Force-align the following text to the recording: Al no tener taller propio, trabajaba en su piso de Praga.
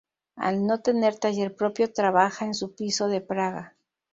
Al 0.35 0.65
no 0.65 0.79
tener 0.81 1.19
taller 1.19 1.53
propio, 1.55 1.93
trabajaba 1.93 2.47
en 2.47 2.55
su 2.55 2.73
piso 2.73 3.07
de 3.07 3.21
Praga. 3.21 3.75